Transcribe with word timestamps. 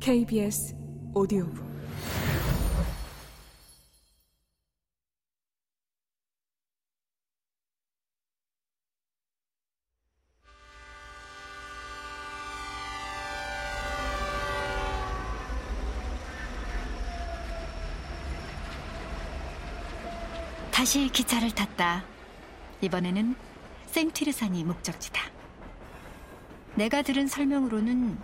KBS 0.00 0.74
오디오북 1.14 1.64
다시 20.84 21.08
기차를 21.08 21.50
탔다. 21.52 22.04
이번에는 22.82 23.34
생티르산이 23.86 24.64
목적지다. 24.64 25.22
내가 26.74 27.00
들은 27.00 27.26
설명으로는 27.26 28.18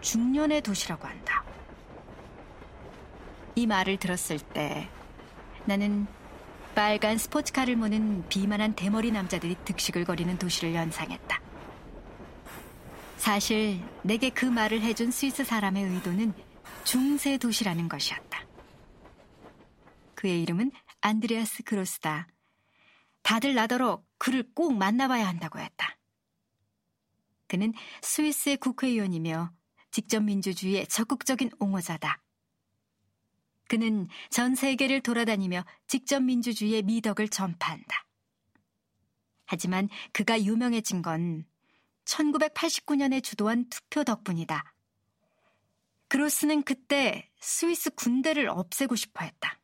중년의 0.00 0.62
도시라고 0.62 1.06
한다. 1.06 1.44
이 3.54 3.66
말을 3.66 3.98
들었을 3.98 4.38
때 4.38 4.88
나는 5.66 6.06
빨간 6.74 7.18
스포츠카를 7.18 7.76
모는 7.76 8.28
비만한 8.28 8.74
대머리 8.74 9.10
남자들이 9.10 9.56
득식을 9.64 10.04
거리는 10.04 10.38
도시를 10.38 10.74
연상했다. 10.74 11.40
사실 13.16 13.80
내게 14.02 14.30
그 14.30 14.46
말을 14.46 14.80
해준 14.80 15.10
스위스 15.10 15.44
사람의 15.44 15.84
의도는 15.84 16.32
중세 16.84 17.36
도시라는 17.36 17.88
것이었다. 17.88 18.46
그의 20.14 20.42
이름은 20.42 20.70
안드레아스 21.02 21.64
그로스다. 21.64 22.28
다들 23.22 23.54
나더러 23.54 24.02
그를 24.16 24.44
꼭 24.54 24.74
만나봐야 24.74 25.26
한다고 25.28 25.58
했다. 25.58 25.96
그는 27.46 27.74
스위스의 28.00 28.56
국회의원이며 28.56 29.50
직접 29.90 30.20
민주주의의 30.22 30.86
적극적인 30.86 31.50
옹호자다. 31.58 32.22
그는 33.68 34.08
전 34.30 34.54
세계를 34.54 35.00
돌아다니며 35.00 35.64
직접 35.86 36.20
민주주의의 36.20 36.82
미덕을 36.82 37.28
전파한다. 37.28 38.06
하지만 39.46 39.88
그가 40.12 40.42
유명해진 40.42 41.02
건 41.02 41.44
1989년에 42.04 43.22
주도한 43.22 43.68
투표 43.68 44.04
덕분이다. 44.04 44.74
그로스는 46.08 46.64
그때 46.64 47.30
스위스 47.40 47.90
군대를 47.90 48.48
없애고 48.48 48.96
싶어 48.96 49.24
했다. 49.24 49.60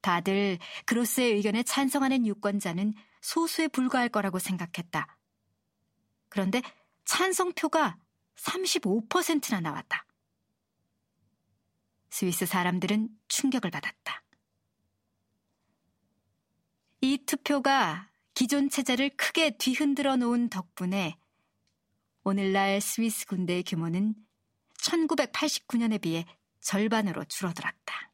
다들 0.00 0.58
그로스의 0.86 1.34
의견에 1.34 1.62
찬성하는 1.62 2.26
유권자는 2.26 2.94
소수에 3.20 3.68
불과할 3.68 4.08
거라고 4.08 4.38
생각했다. 4.38 5.18
그런데 6.28 6.62
찬성표가 7.04 7.98
35%나 8.36 9.60
나왔다. 9.60 10.06
스위스 12.10 12.46
사람들은 12.46 13.08
충격을 13.28 13.70
받았다. 13.70 14.22
이 17.02 17.18
투표가 17.26 18.10
기존 18.34 18.68
체제를 18.68 19.10
크게 19.16 19.56
뒤흔들어 19.58 20.16
놓은 20.16 20.48
덕분에 20.48 21.18
오늘날 22.24 22.80
스위스 22.80 23.26
군대의 23.26 23.62
규모는 23.62 24.14
1989년에 24.78 26.00
비해 26.00 26.24
절반으로 26.60 27.24
줄어들었다. 27.24 28.12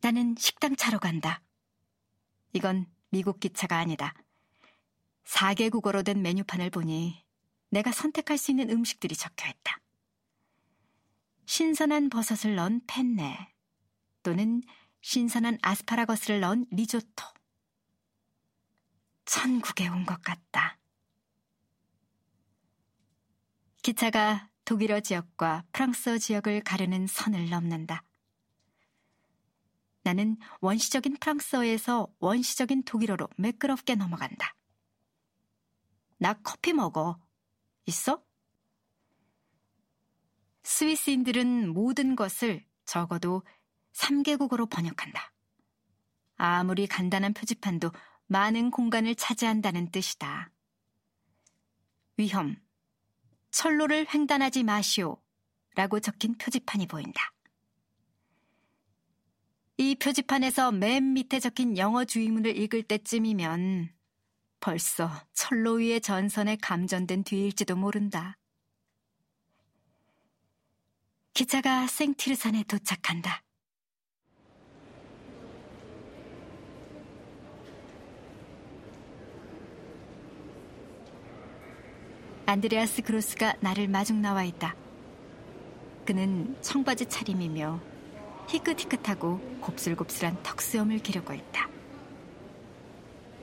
나는 0.00 0.34
식당 0.38 0.76
차로 0.76 0.98
간다. 0.98 1.42
이건 2.52 2.86
미국 3.10 3.40
기차가 3.40 3.78
아니다. 3.78 4.14
4개 5.28 5.70
국어로 5.70 6.02
된 6.02 6.22
메뉴판을 6.22 6.70
보니 6.70 7.22
내가 7.70 7.92
선택할 7.92 8.38
수 8.38 8.50
있는 8.50 8.70
음식들이 8.70 9.14
적혀 9.14 9.48
있다. 9.48 9.78
신선한 11.46 12.08
버섯을 12.08 12.56
넣은 12.56 12.80
펜네 12.86 13.54
또는 14.22 14.62
신선한 15.02 15.58
아스파라거스를 15.62 16.40
넣은 16.40 16.66
리조토. 16.70 17.24
천국에 19.26 19.88
온 19.88 20.06
것 20.06 20.20
같다. 20.22 20.78
기차가 23.82 24.50
독일어 24.64 25.00
지역과 25.00 25.64
프랑스어 25.72 26.18
지역을 26.18 26.62
가르는 26.62 27.06
선을 27.06 27.50
넘는다. 27.50 28.02
나는 30.02 30.38
원시적인 30.60 31.18
프랑스어에서 31.18 32.08
원시적인 32.18 32.84
독일어로 32.84 33.28
매끄럽게 33.36 33.94
넘어간다. 33.94 34.57
나 36.18 36.34
커피 36.34 36.72
먹어. 36.72 37.18
있어? 37.86 38.22
스위스인들은 40.62 41.72
모든 41.72 42.16
것을 42.16 42.66
적어도 42.84 43.42
3개국어로 43.94 44.68
번역한다. 44.68 45.32
아무리 46.36 46.86
간단한 46.86 47.32
표지판도 47.32 47.90
많은 48.26 48.70
공간을 48.70 49.14
차지한다는 49.14 49.90
뜻이다. 49.90 50.50
위험, 52.16 52.56
철로를 53.50 54.06
횡단하지 54.12 54.64
마시오 54.64 55.22
라고 55.74 56.00
적힌 56.00 56.36
표지판이 56.36 56.86
보인다. 56.86 57.32
이 59.78 59.94
표지판에서 59.94 60.72
맨 60.72 61.12
밑에 61.12 61.38
적힌 61.38 61.78
영어 61.78 62.04
주의문을 62.04 62.56
읽을 62.56 62.82
때쯤이면 62.82 63.97
벌써 64.60 65.10
철로 65.32 65.74
위의 65.74 66.00
전선에 66.00 66.56
감전된 66.56 67.24
뒤일지도 67.24 67.76
모른다. 67.76 68.36
기차가 71.34 71.86
생티르산에 71.86 72.64
도착한다. 72.64 73.42
안드레아스 82.46 83.02
그로스가 83.02 83.54
나를 83.60 83.88
마중 83.88 84.22
나와 84.22 84.42
있다. 84.42 84.74
그는 86.06 86.56
청바지 86.62 87.06
차림이며 87.06 87.78
희끗희끗하고 88.48 89.38
곱슬곱슬한 89.60 90.42
턱수염을 90.42 91.00
기르고 91.00 91.34
있다. 91.34 91.68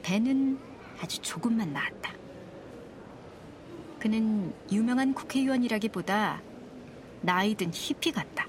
배는 0.02 0.75
아주 1.00 1.22
조금만 1.22 1.73
나왔다. 1.73 2.13
그는 4.00 4.53
유명한 4.72 5.13
국회의원이라기보다 5.13 6.41
나이든 7.22 7.72
히피 7.73 8.11
같다. 8.11 8.47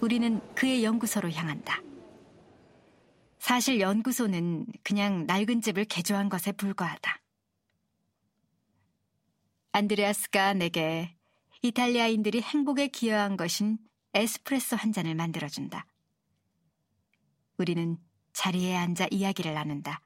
우리는 0.00 0.40
그의 0.54 0.84
연구소로 0.84 1.30
향한다. 1.30 1.82
사실 3.38 3.80
연구소는 3.80 4.66
그냥 4.84 5.26
낡은 5.26 5.62
집을 5.62 5.84
개조한 5.86 6.28
것에 6.28 6.52
불과하다. 6.52 7.20
안드레아스가 9.72 10.54
내게 10.54 11.16
이탈리아인들이 11.62 12.40
행복에 12.40 12.88
기여한 12.88 13.36
것인 13.36 13.78
에스프레소 14.14 14.76
한 14.76 14.92
잔을 14.92 15.14
만들어준다. 15.14 15.86
우리는 17.58 17.98
자리에 18.38 18.76
앉아 18.76 19.08
이야기를 19.10 19.52
나눈다. 19.52 20.00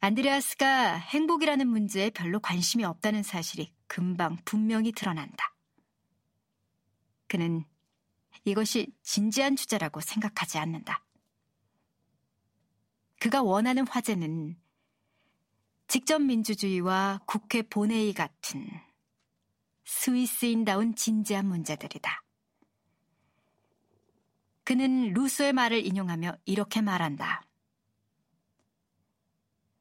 안드레아스가 0.00 0.96
행복이라는 0.96 1.66
문제에 1.66 2.10
별로 2.10 2.38
관심이 2.38 2.84
없다는 2.84 3.22
사실이 3.22 3.72
금방 3.86 4.36
분명히 4.44 4.92
드러난다. 4.92 5.56
그는 7.28 7.64
이것이 8.44 8.92
진지한 9.02 9.56
주제라고 9.56 10.02
생각하지 10.02 10.58
않는다. 10.58 11.02
그가 13.20 13.42
원하는 13.42 13.86
화제는 13.88 14.60
직접 15.88 16.18
민주주의와 16.18 17.20
국회 17.24 17.62
본회의 17.62 18.12
같은 18.12 18.68
스위스인다운 19.86 20.94
진지한 20.94 21.46
문제들이다. 21.46 22.22
그는 24.64 25.12
루소의 25.12 25.52
말을 25.52 25.84
인용하며 25.84 26.36
이렇게 26.44 26.80
말한다. 26.80 27.42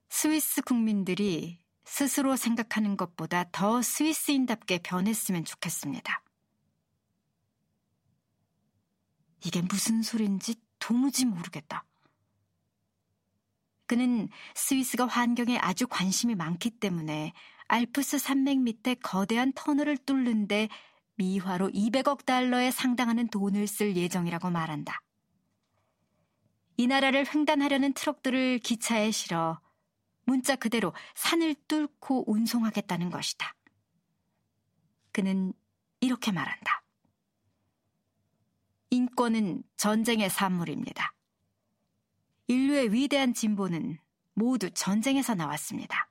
스위스 0.09 0.61
국민들이 0.61 1.59
스스로 1.83 2.35
생각하는 2.35 2.97
것보다 2.97 3.45
더 3.51 3.81
스위스인답게 3.81 4.79
변했으면 4.83 5.45
좋겠습니다. 5.45 6.23
이게 9.45 9.61
무슨 9.61 10.01
소린지 10.01 10.55
도무지 10.79 11.25
모르겠다. 11.25 11.85
그는 13.85 14.29
스위스가 14.53 15.07
환경에 15.07 15.57
아주 15.57 15.87
관심이 15.87 16.35
많기 16.35 16.69
때문에 16.69 17.33
알프스 17.67 18.19
산맥 18.19 18.59
밑에 18.59 18.95
거대한 18.95 19.51
터널을 19.53 19.97
뚫는데 19.97 20.69
미화로 21.19 21.69
200억 21.71 22.25
달러에 22.25 22.71
상당하는 22.71 23.27
돈을 23.27 23.67
쓸 23.67 23.95
예정이라고 23.97 24.49
말한다. 24.49 25.01
이 26.77 26.87
나라를 26.87 27.25
횡단하려는 27.27 27.93
트럭들을 27.93 28.59
기차에 28.59 29.11
실어 29.11 29.59
문자 30.23 30.55
그대로 30.55 30.93
산을 31.15 31.55
뚫고 31.67 32.31
운송하겠다는 32.31 33.09
것이다. 33.09 33.53
그는 35.11 35.51
이렇게 35.99 36.31
말한다. 36.31 36.83
인권은 38.89 39.63
전쟁의 39.75 40.29
산물입니다. 40.29 41.13
인류의 42.47 42.93
위대한 42.93 43.33
진보는 43.33 43.99
모두 44.33 44.71
전쟁에서 44.71 45.35
나왔습니다. 45.35 46.08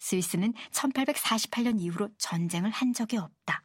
스위스는 0.00 0.54
1848년 0.72 1.80
이후로 1.80 2.08
전쟁을 2.18 2.70
한 2.70 2.92
적이 2.92 3.18
없다. 3.18 3.62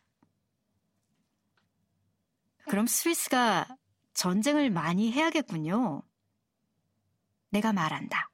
그럼 2.67 2.85
스위스가 2.87 3.67
전쟁을 4.13 4.69
많이 4.69 5.11
해야겠군요. 5.11 6.03
내가 7.49 7.73
말한다. 7.73 8.29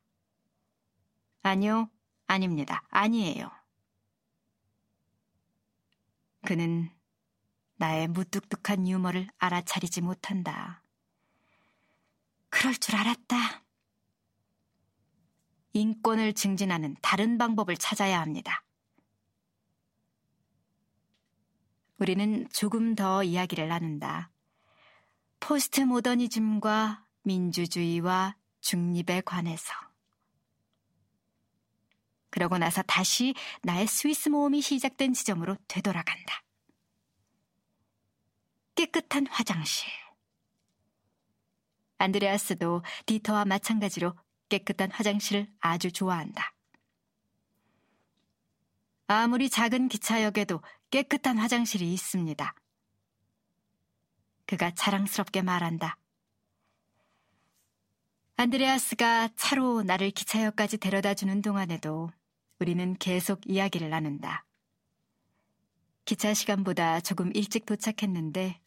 아니요, 1.43 1.89
아닙니다. 2.27 2.83
아니에요. 2.89 3.49
그는 6.45 6.89
나의 7.75 8.07
무뚝뚝한 8.07 8.87
유머를 8.87 9.29
알아차리지 9.37 10.01
못한다. 10.01 10.83
그럴 12.49 12.75
줄 12.75 12.95
알았다. 12.95 13.63
인권을 15.73 16.33
증진하는 16.33 16.95
다른 17.01 17.37
방법을 17.37 17.77
찾아야 17.77 18.19
합니다. 18.21 18.63
우리는 21.97 22.47
조금 22.49 22.95
더 22.95 23.23
이야기를 23.23 23.67
나눈다. 23.67 24.31
포스트 25.39 25.81
모더니즘과 25.81 27.05
민주주의와 27.23 28.35
중립에 28.61 29.21
관해서. 29.21 29.73
그러고 32.31 32.57
나서 32.57 32.81
다시 32.81 33.35
나의 33.61 33.87
스위스 33.87 34.29
모험이 34.29 34.61
시작된 34.61 35.13
지점으로 35.13 35.57
되돌아간다. 35.67 36.43
깨끗한 38.75 39.27
화장실. 39.27 39.89
안드레아스도 41.97 42.83
디터와 43.05 43.45
마찬가지로 43.45 44.15
깨끗한 44.51 44.91
화장실을 44.91 45.47
아주 45.61 45.93
좋아한다. 45.93 46.53
아무리 49.07 49.49
작은 49.49 49.87
기차역에도 49.87 50.61
깨끗한 50.89 51.37
화장실이 51.37 51.91
있습니다. 51.93 52.53
그가 54.45 54.71
자랑스럽게 54.71 55.41
말한다. 55.41 55.97
안드레아스가 58.35 59.29
차로 59.37 59.83
나를 59.83 60.11
기차역까지 60.11 60.79
데려다 60.79 61.13
주는 61.13 61.41
동안에도 61.41 62.11
우리는 62.59 62.97
계속 62.97 63.39
이야기를 63.45 63.89
나눈다. 63.89 64.45
기차 66.03 66.33
시간보다 66.33 66.99
조금 66.99 67.31
일찍 67.33 67.65
도착했는데 67.65 68.59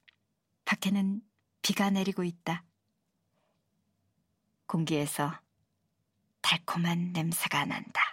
밖에는 0.65 1.21
비가 1.61 1.91
내리고 1.91 2.25
있다. 2.25 2.65
공기에서 4.67 5.44
달콤한 6.45 7.13
냄새가 7.15 7.65
난다. 7.65 8.04